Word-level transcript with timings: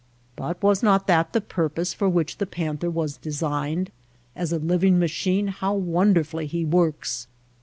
But 0.35 0.63
was 0.63 0.81
not 0.81 1.05
that 1.05 1.31
the 1.31 1.39
purpose 1.39 1.93
for 1.93 2.09
which 2.09 2.39
the 2.39 2.47
panther 2.47 2.89
was 2.89 3.17
designed? 3.17 3.91
As 4.35 4.51
a 4.51 4.57
living 4.57 4.97
machine 4.97 5.49
how 5.49 5.75
wonderfully 5.75 6.47
he 6.47 6.65
works! 6.65 7.27